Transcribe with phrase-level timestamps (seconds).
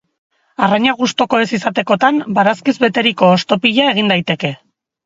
[0.67, 4.55] Arraina gustuko ez izatekotan, barazkiz beteriko hostopila egin daiteke.